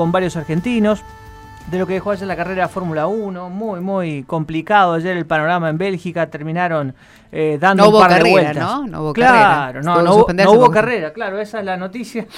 con 0.00 0.12
varios 0.12 0.36
argentinos, 0.36 1.02
de 1.72 1.76
lo 1.76 1.84
que 1.84 1.94
dejó 1.94 2.12
ayer 2.12 2.28
la 2.28 2.36
carrera 2.36 2.68
Fórmula 2.68 3.08
1, 3.08 3.50
muy, 3.50 3.80
muy 3.80 4.22
complicado 4.22 4.92
ayer 4.92 5.16
el 5.16 5.26
panorama 5.26 5.68
en 5.70 5.76
Bélgica, 5.76 6.30
terminaron 6.30 6.94
eh, 7.32 7.58
dando 7.60 7.82
no 7.82 7.88
un 7.88 7.94
hubo 7.96 8.02
par 8.02 8.22
de 8.22 8.30
vueltas. 8.30 8.56
¿no? 8.56 8.86
No 8.86 9.02
hubo 9.02 9.12
claro, 9.12 9.80
carrera. 9.80 9.82
no, 9.82 10.02
no, 10.04 10.14
hubo, 10.14 10.32
no 10.32 10.52
hubo 10.52 10.70
carrera, 10.70 11.12
claro, 11.12 11.40
esa 11.40 11.58
es 11.58 11.64
la 11.64 11.76
noticia. 11.76 12.28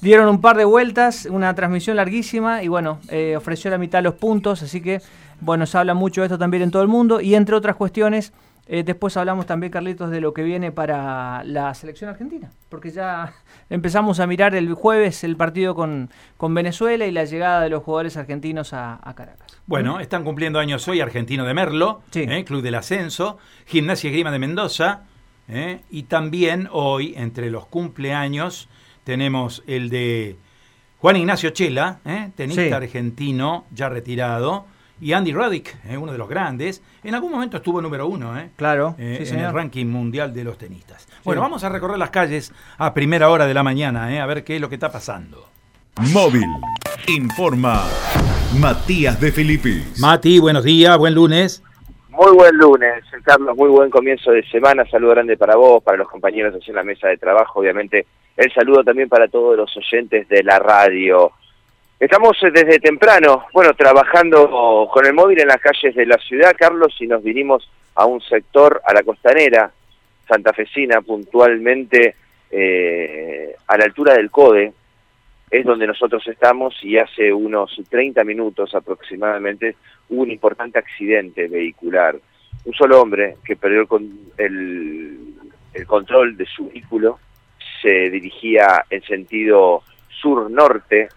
Dieron 0.00 0.30
un 0.30 0.40
par 0.40 0.56
de 0.56 0.64
vueltas, 0.64 1.26
una 1.26 1.54
transmisión 1.54 1.98
larguísima 1.98 2.62
y 2.62 2.68
bueno, 2.68 3.00
eh, 3.10 3.36
ofreció 3.36 3.70
la 3.70 3.76
mitad 3.76 3.98
de 3.98 4.04
los 4.04 4.14
puntos, 4.14 4.62
así 4.62 4.80
que 4.80 5.02
bueno, 5.42 5.66
se 5.66 5.76
habla 5.76 5.92
mucho 5.92 6.22
de 6.22 6.28
esto 6.28 6.38
también 6.38 6.62
en 6.62 6.70
todo 6.70 6.80
el 6.80 6.88
mundo 6.88 7.20
y 7.20 7.34
entre 7.34 7.54
otras 7.54 7.76
cuestiones, 7.76 8.32
eh, 8.72 8.84
después 8.84 9.16
hablamos 9.16 9.46
también, 9.46 9.72
Carlitos, 9.72 10.10
de 10.12 10.20
lo 10.20 10.32
que 10.32 10.42
viene 10.44 10.70
para 10.70 11.42
la 11.44 11.74
selección 11.74 12.08
argentina, 12.08 12.50
porque 12.68 12.90
ya 12.90 13.34
empezamos 13.68 14.20
a 14.20 14.26
mirar 14.28 14.54
el 14.54 14.72
jueves 14.74 15.24
el 15.24 15.36
partido 15.36 15.74
con, 15.74 16.08
con 16.36 16.54
Venezuela 16.54 17.04
y 17.04 17.10
la 17.10 17.24
llegada 17.24 17.60
de 17.62 17.68
los 17.68 17.82
jugadores 17.82 18.16
argentinos 18.16 18.72
a, 18.72 19.00
a 19.02 19.14
Caracas. 19.14 19.48
Bueno, 19.66 19.98
están 20.00 20.22
cumpliendo 20.24 20.58
años 20.60 20.86
hoy 20.88 21.00
Argentino 21.00 21.44
de 21.44 21.52
Merlo, 21.54 22.02
Sí. 22.12 22.20
¿eh? 22.28 22.44
Club 22.44 22.62
del 22.62 22.76
Ascenso, 22.76 23.38
Gimnasia 23.66 24.08
y 24.10 24.12
Grima 24.12 24.30
de 24.30 24.38
Mendoza, 24.38 25.02
¿eh? 25.48 25.80
y 25.90 26.04
también 26.04 26.68
hoy, 26.70 27.14
entre 27.16 27.50
los 27.50 27.66
cumpleaños, 27.66 28.68
tenemos 29.04 29.62
el 29.66 29.90
de 29.90 30.36
Juan 30.98 31.16
Ignacio 31.16 31.50
Chela, 31.50 31.98
¿eh? 32.04 32.30
tenista 32.36 32.62
Sí. 32.62 32.72
argentino 32.72 33.64
ya 33.72 33.88
retirado, 33.88 34.66
y 35.00 35.12
Andy 35.12 35.32
Roddick, 35.32 35.76
¿eh? 35.88 35.96
uno 35.96 36.12
de 36.12 36.18
los 36.18 36.28
grandes. 36.28 36.82
En 37.02 37.14
algún 37.14 37.32
momento 37.32 37.56
estuvo 37.56 37.80
número 37.80 38.06
uno 38.06 38.38
¿eh? 38.38 38.50
Claro, 38.56 38.94
Eh, 38.98 39.14
sí, 39.18 39.22
en 39.22 39.26
señor. 39.28 39.46
el 39.46 39.54
ranking 39.54 39.86
mundial 39.86 40.32
de 40.34 40.44
los 40.44 40.58
tenistas. 40.58 41.08
Bueno, 41.24 41.40
vamos 41.40 41.64
a 41.64 41.68
recorrer 41.68 41.98
las 41.98 42.10
calles 42.10 42.52
a 42.78 42.92
primera 42.94 43.30
hora 43.30 43.46
de 43.46 43.54
la 43.54 43.62
mañana, 43.62 44.12
¿eh? 44.14 44.20
a 44.20 44.26
ver 44.26 44.44
qué 44.44 44.56
es 44.56 44.60
lo 44.60 44.68
que 44.68 44.74
está 44.76 44.90
pasando. 44.92 45.48
Móvil. 46.12 46.44
Informa 47.08 47.84
Matías 48.58 49.20
de 49.20 49.32
Filipis. 49.32 49.98
Mati, 50.00 50.38
buenos 50.38 50.64
días, 50.64 50.96
buen 50.98 51.14
lunes. 51.14 51.62
Muy 52.10 52.32
buen 52.32 52.56
lunes, 52.56 53.04
Carlos, 53.24 53.56
muy 53.56 53.70
buen 53.70 53.88
comienzo 53.88 54.32
de 54.32 54.42
semana, 54.50 54.84
saludo 54.90 55.12
grande 55.12 55.36
para 55.36 55.56
vos, 55.56 55.82
para 55.82 55.96
los 55.96 56.08
compañeros 56.08 56.54
así 56.54 56.70
en 56.70 56.76
la 56.76 56.82
mesa 56.82 57.08
de 57.08 57.16
trabajo, 57.16 57.60
obviamente 57.60 58.06
el 58.36 58.52
saludo 58.52 58.82
también 58.84 59.08
para 59.08 59.28
todos 59.28 59.56
los 59.56 59.74
oyentes 59.76 60.28
de 60.28 60.42
la 60.42 60.58
radio. 60.58 61.32
Estamos 62.00 62.42
eh, 62.42 62.50
desde 62.50 62.78
temprano, 62.78 63.44
bueno, 63.52 63.74
trabajando 63.74 64.88
con 64.90 65.04
el 65.04 65.12
móvil 65.12 65.38
en 65.38 65.48
las 65.48 65.60
calles 65.60 65.94
de 65.94 66.06
la 66.06 66.16
ciudad, 66.16 66.56
Carlos, 66.58 66.96
y 66.98 67.06
nos 67.06 67.22
vinimos 67.22 67.70
a 67.94 68.06
un 68.06 68.22
sector, 68.22 68.80
a 68.86 68.94
la 68.94 69.02
costanera, 69.02 69.70
santafesina, 70.26 71.02
puntualmente 71.02 72.14
eh, 72.50 73.54
a 73.66 73.76
la 73.76 73.84
altura 73.84 74.14
del 74.14 74.30
CODE, 74.30 74.72
es 75.50 75.64
donde 75.66 75.86
nosotros 75.86 76.26
estamos 76.26 76.74
y 76.82 76.96
hace 76.96 77.30
unos 77.34 77.78
30 77.90 78.24
minutos 78.24 78.74
aproximadamente 78.74 79.76
hubo 80.08 80.22
un 80.22 80.30
importante 80.30 80.78
accidente 80.78 81.48
vehicular. 81.48 82.16
Un 82.64 82.72
solo 82.72 83.02
hombre 83.02 83.36
que 83.44 83.56
perdió 83.56 83.86
el, 84.38 85.34
el 85.74 85.86
control 85.86 86.34
de 86.34 86.46
su 86.46 86.70
vehículo 86.70 87.18
se 87.82 88.08
dirigía 88.08 88.86
en 88.88 89.02
sentido 89.02 89.82
sur-norte, 90.08 91.08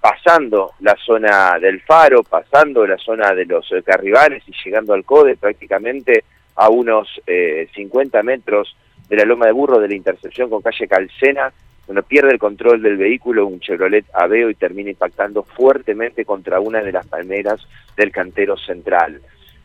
pasando 0.00 0.72
la 0.80 0.96
zona 1.04 1.58
del 1.60 1.80
faro, 1.82 2.22
pasando 2.22 2.86
la 2.86 2.98
zona 2.98 3.34
de 3.34 3.46
los 3.46 3.70
eh, 3.72 3.82
carribales 3.82 4.42
y 4.46 4.52
llegando 4.64 4.94
al 4.94 5.04
CODE 5.04 5.36
prácticamente 5.36 6.24
a 6.56 6.68
unos 6.68 7.08
eh, 7.26 7.68
50 7.74 8.22
metros 8.22 8.76
de 9.08 9.16
la 9.16 9.24
Loma 9.24 9.46
de 9.46 9.52
Burro 9.52 9.78
de 9.78 9.88
la 9.88 9.94
intersección 9.94 10.50
con 10.50 10.62
calle 10.62 10.86
Calcena, 10.86 11.52
bueno, 11.86 12.02
pierde 12.02 12.32
el 12.32 12.38
control 12.38 12.82
del 12.82 12.98
vehículo, 12.98 13.46
un 13.46 13.60
Chevrolet 13.60 14.04
Aveo 14.12 14.50
y 14.50 14.54
termina 14.54 14.90
impactando 14.90 15.42
fuertemente 15.42 16.26
contra 16.26 16.60
una 16.60 16.82
de 16.82 16.92
las 16.92 17.06
palmeras 17.06 17.66
del 17.96 18.12
cantero 18.12 18.58
central. 18.58 19.22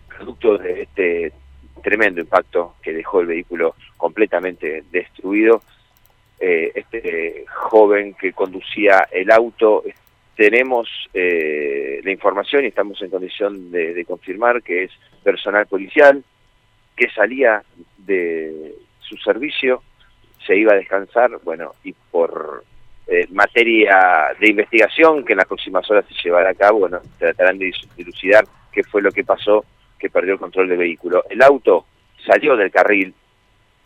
Producto 0.08 0.58
de 0.58 0.84
este 0.84 1.34
tremendo 1.84 2.22
impacto 2.22 2.76
que 2.82 2.94
dejó 2.94 3.20
el 3.20 3.28
vehículo 3.28 3.76
completamente 3.98 4.86
destruido, 4.90 5.64
eh, 6.40 6.72
este 6.76 7.46
joven 7.54 8.14
que 8.14 8.32
conducía 8.32 9.06
el 9.12 9.30
auto, 9.30 9.84
tenemos 10.36 10.90
eh, 11.14 12.02
la 12.04 12.12
información 12.12 12.64
y 12.64 12.68
estamos 12.68 13.02
en 13.02 13.10
condición 13.10 13.72
de, 13.72 13.94
de 13.94 14.06
confirmar 14.06 14.62
que 14.64 14.86
es 14.86 14.92
personal 15.24 15.68
policial 15.68 16.24
que 16.96 17.10
salía 17.10 17.64
de 17.98 18.76
su 19.00 19.18
servicio 19.18 19.82
se 20.46 20.56
iba 20.58 20.74
a 20.74 20.78
descansar, 20.78 21.32
bueno, 21.44 21.74
y 21.84 21.94
por 21.94 22.64
eh, 23.08 23.28
materia 23.32 24.36
de 24.40 24.50
investigación 24.50 25.24
que 25.24 25.34
en 25.34 25.38
las 25.38 25.48
próximas 25.48 25.90
horas 25.90 26.06
se 26.08 26.16
llevará 26.24 26.50
a 26.50 26.56
cabo, 26.56 26.80
bueno, 26.80 27.02
tratarán 27.18 27.58
de 27.58 27.72
dilucidar 27.96 28.46
qué 28.72 28.84
fue 28.84 29.02
lo 29.02 29.12
que 29.12 29.24
pasó, 29.24 29.66
que 29.98 30.10
perdió 30.10 30.34
el 30.34 30.40
control 30.40 30.70
del 30.70 30.78
vehículo. 30.78 31.24
El 31.30 31.42
auto 31.42 31.86
salió 32.26 32.56
del 32.56 32.72
carril 32.72 33.14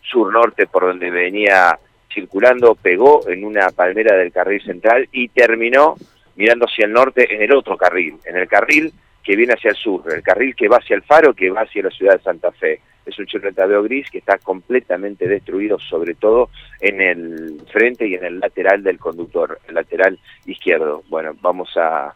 sur-norte 0.02 0.68
por 0.68 0.84
donde 0.84 1.12
venía 1.12 1.78
circulando, 2.14 2.76
pegó 2.76 3.28
en 3.28 3.44
una 3.44 3.70
palmera 3.70 4.16
del 4.16 4.32
carril 4.32 4.62
central 4.64 5.08
y 5.12 5.28
terminó 5.30 5.96
mirando 6.38 6.66
hacia 6.66 6.86
el 6.86 6.94
norte 6.94 7.34
en 7.34 7.42
el 7.42 7.54
otro 7.54 7.76
carril, 7.76 8.16
en 8.26 8.38
el 8.38 8.48
carril 8.48 8.94
que 9.24 9.36
viene 9.36 9.54
hacia 9.54 9.72
el 9.72 9.76
sur, 9.76 10.04
el 10.14 10.24
carril 10.24 10.56
que 10.56 10.70
va 10.70 10.78
hacia 10.78 10.96
el 10.96 11.02
faro, 11.02 11.34
que 11.34 11.50
va 11.50 11.62
hacia 11.62 11.84
la 11.84 11.90
ciudad 11.90 12.14
de 12.14 12.24
Santa 12.24 12.52
Fe. 12.54 12.80
Es 13.06 13.18
un 13.20 13.26
Chevrolet 13.26 13.60
Aveo 13.60 13.84
gris 13.84 14.10
que 14.10 14.20
está 14.20 14.38
completamente 14.38 15.28
destruido, 15.28 15.80
sobre 15.80 16.16
todo 16.16 16.50
en 16.80 17.02
el 17.02 17.62
frente 17.72 18.08
y 18.08 18.16
en 18.16 18.26
el 18.26 18.40
lateral 18.40 18.84
del 18.84 19.00
conductor, 19.00 19.60
el 19.68 19.76
lateral 19.76 20.18
izquierdo. 20.46 21.04
Bueno, 21.10 21.34
vamos 21.42 21.76
a 21.78 22.14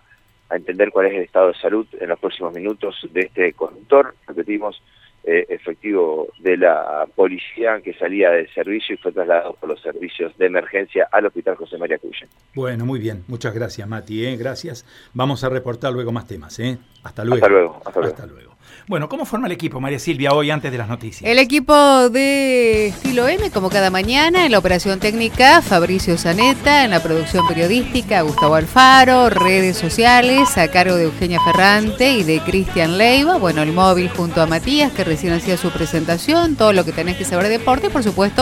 entender 0.49 0.91
cuál 0.91 1.07
es 1.07 1.13
el 1.15 1.23
estado 1.23 1.47
de 1.47 1.59
salud 1.59 1.87
en 1.99 2.09
los 2.09 2.19
próximos 2.19 2.53
minutos 2.53 3.07
de 3.11 3.21
este 3.21 3.53
conductor. 3.53 4.15
Repetimos, 4.27 4.81
eh, 5.23 5.45
efectivo 5.49 6.27
de 6.39 6.57
la 6.57 7.05
policía 7.15 7.79
que 7.81 7.93
salía 7.93 8.31
del 8.31 8.51
servicio 8.53 8.95
y 8.95 8.97
fue 8.97 9.11
trasladado 9.11 9.53
por 9.53 9.69
los 9.69 9.81
servicios 9.81 10.35
de 10.37 10.47
emergencia 10.47 11.07
al 11.11 11.25
Hospital 11.25 11.55
José 11.55 11.77
María 11.77 11.99
Cuyen. 11.99 12.27
Bueno, 12.55 12.85
muy 12.85 12.99
bien. 12.99 13.23
Muchas 13.27 13.53
gracias, 13.53 13.87
Mati. 13.87 14.25
¿eh? 14.25 14.35
Gracias. 14.35 14.85
Vamos 15.13 15.43
a 15.43 15.49
reportar 15.49 15.93
luego 15.93 16.11
más 16.11 16.27
temas. 16.27 16.59
¿eh? 16.59 16.77
Hasta 17.03 17.23
luego. 17.23 17.45
Hasta 17.45 17.49
luego, 17.49 17.81
hasta 17.85 17.99
luego. 17.99 18.15
Hasta 18.15 18.25
luego. 18.27 18.50
Bueno, 18.87 19.09
¿cómo 19.09 19.25
forma 19.25 19.47
el 19.47 19.53
equipo, 19.53 19.79
María 19.79 19.99
Silvia, 19.99 20.31
hoy 20.33 20.51
antes 20.51 20.71
de 20.71 20.77
las 20.77 20.87
noticias? 20.87 21.29
El 21.29 21.39
equipo 21.39 22.09
de 22.09 22.87
Estilo 22.87 23.27
M, 23.27 23.51
como 23.51 23.69
cada 23.69 23.89
mañana, 23.89 24.45
en 24.45 24.51
la 24.51 24.59
operación 24.59 24.99
técnica, 24.99 25.61
Fabricio 25.61 26.17
Zaneta, 26.17 26.83
en 26.85 26.91
la 26.91 27.01
producción 27.01 27.47
periodística, 27.47 28.21
Gustavo 28.21 28.55
Alfaro, 28.55 29.29
redes 29.29 29.77
sociales, 29.77 30.57
a 30.57 30.69
cargo 30.69 30.95
de 30.95 31.03
Eugenia 31.03 31.39
Ferrante 31.43 32.13
y 32.13 32.23
de 32.23 32.39
Cristian 32.39 32.97
Leiva, 32.97 33.37
bueno, 33.37 33.61
el 33.61 33.71
móvil 33.71 34.09
junto 34.09 34.41
a 34.41 34.47
Matías, 34.47 34.91
que 34.91 35.03
recién 35.03 35.33
hacía 35.33 35.57
su 35.57 35.69
presentación, 35.71 36.55
todo 36.55 36.73
lo 36.73 36.85
que 36.85 36.91
tenés 36.91 37.17
que 37.17 37.25
saber 37.25 37.45
de 37.45 37.57
deporte, 37.57 37.89
por 37.89 38.03
supuesto, 38.03 38.39